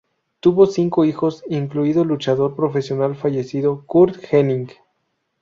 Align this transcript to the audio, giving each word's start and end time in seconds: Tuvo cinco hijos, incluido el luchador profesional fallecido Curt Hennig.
Tuvo 0.39 0.65
cinco 0.65 1.05
hijos, 1.05 1.43
incluido 1.47 2.01
el 2.01 2.07
luchador 2.07 2.55
profesional 2.55 3.15
fallecido 3.15 3.83
Curt 3.85 4.15
Hennig. 4.31 4.77